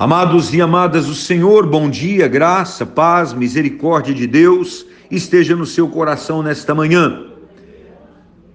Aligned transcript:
Amados 0.00 0.54
e 0.54 0.62
amadas 0.62 1.08
do 1.08 1.14
Senhor, 1.14 1.66
bom 1.66 1.90
dia, 1.90 2.26
graça, 2.26 2.86
paz, 2.86 3.34
misericórdia 3.34 4.14
de 4.14 4.26
Deus 4.26 4.86
esteja 5.10 5.54
no 5.54 5.66
seu 5.66 5.88
coração 5.88 6.42
nesta 6.42 6.74
manhã. 6.74 7.26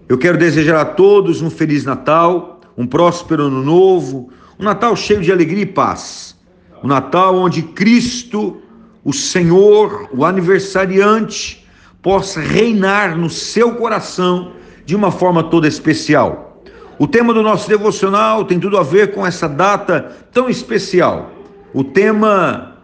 Eu 0.09 0.17
quero 0.17 0.39
desejar 0.39 0.81
a 0.81 0.85
todos 0.85 1.43
um 1.43 1.51
feliz 1.51 1.85
Natal, 1.85 2.61
um 2.75 2.87
próspero 2.87 3.43
ano 3.43 3.63
novo, 3.63 4.31
um 4.59 4.63
Natal 4.63 4.95
cheio 4.95 5.21
de 5.21 5.31
alegria 5.31 5.61
e 5.61 5.67
paz. 5.67 6.35
Um 6.83 6.87
Natal 6.87 7.35
onde 7.35 7.61
Cristo, 7.61 8.57
o 9.03 9.13
Senhor, 9.13 10.09
o 10.11 10.25
aniversariante, 10.25 11.63
possa 12.01 12.39
reinar 12.39 13.15
no 13.15 13.29
seu 13.29 13.75
coração 13.75 14.53
de 14.83 14.95
uma 14.95 15.11
forma 15.11 15.43
toda 15.43 15.67
especial. 15.67 16.63
O 16.97 17.05
tema 17.05 17.35
do 17.35 17.43
nosso 17.43 17.69
devocional 17.69 18.45
tem 18.45 18.59
tudo 18.59 18.79
a 18.79 18.83
ver 18.83 19.13
com 19.13 19.23
essa 19.23 19.47
data 19.47 20.11
tão 20.31 20.49
especial. 20.49 21.34
O 21.75 21.83
tema 21.83 22.77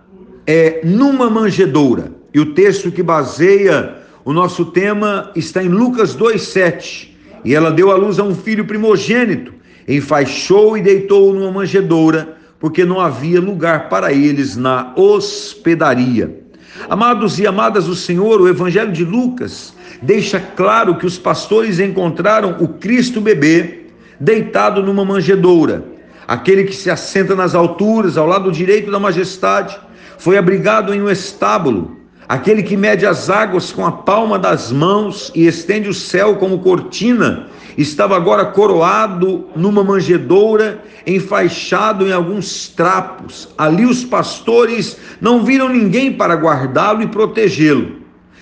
é 0.45 0.81
numa 0.83 1.29
manjedoura. 1.29 2.11
E 2.33 2.41
o 2.41 2.53
texto 2.53 2.91
que 2.91 3.01
baseia 3.01 3.95
o 4.25 4.33
nosso 4.33 4.65
tema 4.65 5.31
está 5.33 5.63
em 5.63 5.69
Lucas 5.69 6.13
2:7. 6.13 7.15
E 7.45 7.55
ela 7.55 7.71
deu 7.71 7.89
à 7.89 7.95
luz 7.95 8.19
a 8.19 8.23
um 8.23 8.35
filho 8.35 8.65
primogênito, 8.65 9.53
enfaixou 9.87 10.77
e 10.77 10.81
deitou 10.81 11.33
numa 11.33 11.49
manjedoura, 11.49 12.35
porque 12.59 12.83
não 12.83 12.99
havia 12.99 13.39
lugar 13.39 13.87
para 13.87 14.11
eles 14.11 14.57
na 14.57 14.91
hospedaria. 14.97 16.41
Amados 16.89 17.39
e 17.39 17.47
amadas 17.47 17.85
do 17.85 17.95
Senhor, 17.95 18.41
o 18.41 18.49
Evangelho 18.49 18.91
de 18.91 19.05
Lucas 19.05 19.73
deixa 20.01 20.37
claro 20.37 20.97
que 20.97 21.05
os 21.05 21.17
pastores 21.17 21.79
encontraram 21.79 22.57
o 22.59 22.67
Cristo 22.67 23.21
bebê 23.21 23.85
deitado 24.19 24.83
numa 24.83 25.05
manjedoura 25.05 25.90
aquele 26.27 26.63
que 26.63 26.75
se 26.75 26.89
assenta 26.89 27.35
nas 27.35 27.55
alturas, 27.55 28.17
ao 28.17 28.27
lado 28.27 28.51
direito 28.51 28.91
da 28.91 28.99
majestade, 28.99 29.79
foi 30.17 30.37
abrigado 30.37 30.93
em 30.93 31.01
um 31.01 31.09
estábulo, 31.09 31.97
aquele 32.27 32.63
que 32.63 32.77
mede 32.77 33.05
as 33.05 33.29
águas 33.29 33.71
com 33.71 33.85
a 33.85 33.91
palma 33.91 34.37
das 34.37 34.71
mãos 34.71 35.31
e 35.33 35.47
estende 35.47 35.89
o 35.89 35.93
céu 35.93 36.35
como 36.35 36.59
cortina, 36.59 37.47
estava 37.77 38.15
agora 38.15 38.45
coroado 38.45 39.47
numa 39.55 39.83
manjedoura, 39.83 40.83
enfaixado 41.07 42.07
em 42.07 42.11
alguns 42.11 42.67
trapos. 42.67 43.49
Ali 43.57 43.85
os 43.85 44.03
pastores 44.03 44.97
não 45.19 45.43
viram 45.43 45.69
ninguém 45.69 46.13
para 46.13 46.35
guardá-lo 46.35 47.01
e 47.01 47.07
protegê-lo, 47.07 47.97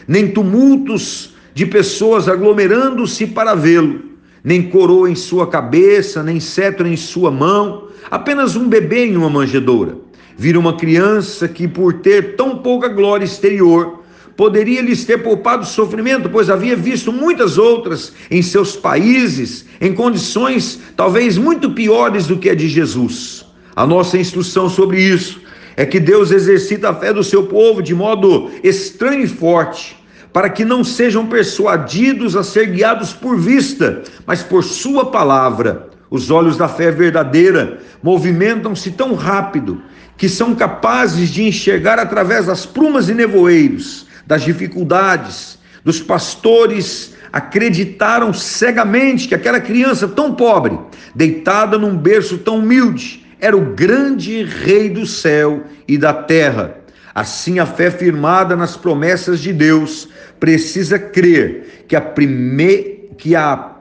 nem 0.07 0.27
tumultos 0.27 1.33
de 1.53 1.65
pessoas 1.65 2.27
aglomerando-se 2.27 3.27
para 3.27 3.55
vê-lo 3.55 4.08
nem 4.43 4.63
coroa 4.63 5.09
em 5.09 5.15
sua 5.15 5.47
cabeça, 5.47 6.23
nem 6.23 6.39
cetro 6.39 6.87
em 6.87 6.95
sua 6.95 7.31
mão, 7.31 7.87
apenas 8.09 8.55
um 8.55 8.67
bebê 8.67 9.05
em 9.05 9.17
uma 9.17 9.29
manjedoura. 9.29 9.97
Vira 10.37 10.57
uma 10.57 10.77
criança 10.77 11.47
que, 11.47 11.67
por 11.67 11.95
ter 11.95 12.35
tão 12.35 12.59
pouca 12.59 12.87
glória 12.87 13.25
exterior, 13.25 13.99
poderia 14.37 14.81
lhes 14.81 15.03
ter 15.03 15.21
poupado 15.21 15.65
sofrimento, 15.65 16.29
pois 16.29 16.49
havia 16.49 16.75
visto 16.75 17.11
muitas 17.11 17.57
outras 17.57 18.13
em 18.31 18.41
seus 18.41 18.73
países, 18.73 19.65
em 19.81 19.93
condições 19.93 20.79
talvez 20.95 21.37
muito 21.37 21.71
piores 21.71 22.25
do 22.25 22.37
que 22.37 22.49
a 22.49 22.55
de 22.55 22.69
Jesus. 22.69 23.45
A 23.75 23.85
nossa 23.85 24.17
instrução 24.17 24.69
sobre 24.69 25.01
isso 25.01 25.41
é 25.75 25.85
que 25.85 25.99
Deus 25.99 26.31
exercita 26.31 26.89
a 26.89 26.95
fé 26.95 27.11
do 27.11 27.23
seu 27.23 27.47
povo 27.47 27.81
de 27.81 27.93
modo 27.93 28.49
estranho 28.63 29.23
e 29.23 29.27
forte 29.27 29.98
para 30.31 30.49
que 30.49 30.63
não 30.63 30.83
sejam 30.83 31.25
persuadidos 31.25 32.35
a 32.35 32.43
ser 32.43 32.67
guiados 32.67 33.13
por 33.13 33.37
vista, 33.37 34.03
mas 34.25 34.43
por 34.43 34.63
Sua 34.63 35.11
palavra. 35.11 35.89
Os 36.09 36.31
olhos 36.31 36.57
da 36.57 36.67
fé 36.67 36.91
verdadeira 36.91 37.79
movimentam-se 38.01 38.91
tão 38.91 39.13
rápido 39.13 39.81
que 40.17 40.27
são 40.27 40.55
capazes 40.55 41.29
de 41.29 41.47
enxergar 41.47 41.99
através 41.99 42.47
das 42.47 42.65
plumas 42.65 43.09
e 43.09 43.13
nevoeiros, 43.13 44.05
das 44.27 44.43
dificuldades, 44.43 45.57
dos 45.83 46.01
pastores 46.01 47.13
acreditaram 47.31 48.33
cegamente 48.33 49.27
que 49.27 49.35
aquela 49.35 49.59
criança 49.59 50.07
tão 50.07 50.33
pobre, 50.33 50.77
deitada 51.15 51.77
num 51.77 51.95
berço 51.95 52.39
tão 52.39 52.57
humilde, 52.57 53.25
era 53.39 53.55
o 53.55 53.73
grande 53.73 54.43
rei 54.43 54.89
do 54.89 55.05
céu 55.05 55.63
e 55.87 55.97
da 55.97 56.13
terra. 56.13 56.75
Assim, 57.13 57.59
a 57.59 57.65
fé 57.65 57.89
firmada 57.89 58.55
nas 58.55 58.77
promessas 58.77 59.39
de 59.39 59.51
Deus 59.51 60.07
precisa 60.39 60.97
crer 60.97 61.85
que 61.87 61.95
a, 61.95 62.01
prime... 62.01 63.09
que 63.17 63.35
a 63.35 63.75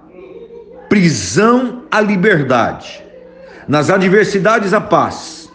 prisão 0.88 1.82
a 1.90 2.00
liberdade, 2.00 3.04
nas 3.66 3.90
adversidades 3.90 4.72
a 4.72 4.80
paz, 4.80 5.50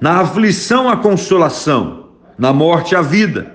na 0.00 0.20
aflição 0.20 0.88
a 0.88 0.96
consolação, 0.96 2.08
na 2.36 2.52
morte 2.52 2.94
a 2.94 3.02
vida, 3.02 3.50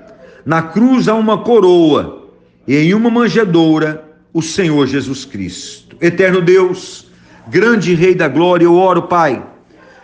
na 0.45 0.61
cruz 0.61 1.07
a 1.07 1.13
uma 1.13 1.39
coroa 1.39 2.29
e 2.67 2.75
em 2.77 2.93
uma 2.93 3.09
manjedoura 3.09 4.03
o 4.33 4.41
Senhor 4.41 4.87
Jesus 4.87 5.25
Cristo. 5.25 5.95
Eterno 5.99 6.41
Deus, 6.41 7.07
grande 7.47 7.93
Rei 7.93 8.15
da 8.15 8.27
glória, 8.27 8.65
eu 8.65 8.75
oro, 8.75 9.03
Pai, 9.03 9.45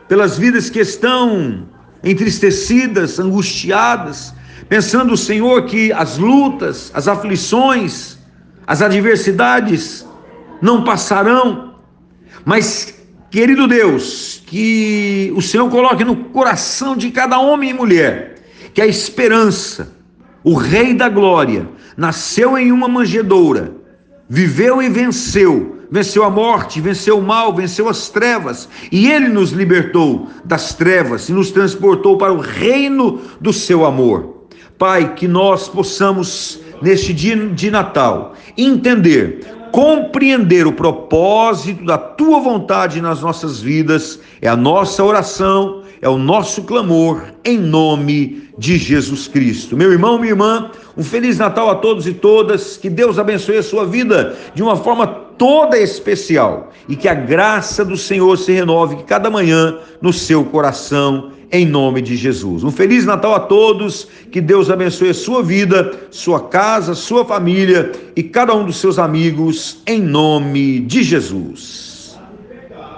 pelas 0.08 0.38
vidas 0.38 0.70
que 0.70 0.80
estão 0.80 1.68
entristecidas, 2.10 3.20
angustiadas, 3.20 4.34
pensando, 4.70 5.16
Senhor, 5.18 5.66
que 5.66 5.92
as 5.92 6.18
lutas, 6.18 6.92
as 6.94 7.08
aflições, 7.08 8.18
as 8.66 8.82
adversidades 8.82 10.06
não 10.62 10.84
passarão, 10.84 11.76
mas, 12.46 12.94
querido 13.30 13.68
Deus, 13.68 14.42
que 14.46 15.32
o 15.36 15.42
Senhor 15.42 15.70
coloque 15.70 16.04
no 16.04 16.16
coração 16.16 16.96
de 16.96 17.12
cada 17.12 17.40
homem 17.40 17.72
e 17.72 17.74
mulher 17.74 18.36
que 18.74 18.82
a 18.82 18.88
esperança, 18.88 19.92
o 20.44 20.54
Rei 20.54 20.94
da 20.94 21.10
Glória, 21.10 21.68
nasceu 21.96 22.58
em 22.58 22.72
uma 22.72 22.88
manjedoura, 22.88 23.74
viveu 24.30 24.82
e 24.82 24.90
venceu 24.90 25.77
venceu 25.90 26.24
a 26.24 26.30
morte, 26.30 26.82
venceu 26.82 27.18
o 27.18 27.24
mal, 27.24 27.54
venceu 27.54 27.88
as 27.88 28.10
trevas, 28.10 28.68
e 28.92 29.10
ele 29.10 29.28
nos 29.28 29.52
libertou 29.52 30.28
das 30.44 30.74
trevas 30.74 31.30
e 31.30 31.34
nos 31.34 31.52
transportou 31.52 32.18
para 32.18 32.34
o 32.34 32.40
reino 32.40 33.22
do 33.40 33.54
seu 33.54 33.86
amor. 33.86 34.48
Pai, 34.78 35.16
que 35.16 35.28
nós 35.28 35.68
possamos, 35.68 36.60
neste 36.82 37.14
dia 37.14 37.36
de 37.36 37.72
Natal, 37.72 38.34
entender, 38.56 39.40
compreender 39.72 40.68
o 40.68 40.74
propósito 40.74 41.84
da 41.84 41.98
tua 41.98 42.40
vontade 42.40 43.02
nas 43.02 43.22
nossas 43.22 43.60
vidas, 43.60 44.20
é 44.42 44.48
a 44.48 44.56
nossa 44.56 45.04
oração, 45.04 45.84
é 46.02 46.08
o 46.08 46.18
nosso 46.18 46.64
clamor, 46.64 47.24
em 47.44 47.58
nome 47.58 48.50
de 48.58 48.78
Jesus 48.78 49.28
Cristo. 49.28 49.76
Meu 49.76 49.92
irmão, 49.92 50.20
minha 50.20 50.32
irmã, 50.32 50.70
um 50.96 51.04
Feliz 51.04 51.40
Natal 51.40 51.70
a 51.70 51.76
todos 51.76 52.08
e 52.08 52.14
todas, 52.14 52.78
que 52.78 52.90
Deus 52.90 53.18
abençoe 53.18 53.58
a 53.58 53.64
sua 53.64 53.86
vida 53.86 54.36
de 54.54 54.62
uma 54.62 54.76
forma 54.76 55.27
toda 55.38 55.78
especial 55.78 56.72
e 56.88 56.96
que 56.96 57.08
a 57.08 57.14
graça 57.14 57.84
do 57.84 57.98
Senhor 57.98 58.38
se 58.38 58.52
renove 58.52 59.04
cada 59.04 59.30
manhã 59.30 59.78
no 60.02 60.12
seu 60.12 60.44
coração, 60.46 61.32
em 61.52 61.66
nome 61.66 62.02
de 62.02 62.16
Jesus. 62.16 62.64
Um 62.64 62.72
Feliz 62.72 63.06
Natal 63.06 63.34
a 63.34 63.40
todos, 63.40 64.08
que 64.32 64.42
Deus 64.42 64.70
abençoe 64.70 65.10
a 65.10 65.14
sua 65.14 65.42
vida, 65.42 65.94
sua 66.12 66.42
casa, 66.42 66.94
sua 66.94 67.24
família 67.24 67.92
e 68.16 68.24
cada 68.24 68.54
um 68.54 68.66
dos 68.66 68.78
seus 68.78 69.00
amigos, 69.00 69.82
em 69.86 70.02
nome 70.02 70.80
de 70.80 71.04
Jesus. 71.04 71.87